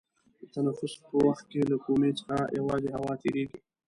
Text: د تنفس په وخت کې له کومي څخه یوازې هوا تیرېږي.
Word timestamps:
د 0.39 0.41
تنفس 0.53 0.93
په 1.05 1.15
وخت 1.27 1.45
کې 1.51 1.61
له 1.71 1.77
کومي 1.85 2.11
څخه 2.19 2.37
یوازې 2.59 2.89
هوا 2.97 3.13
تیرېږي. 3.21 3.59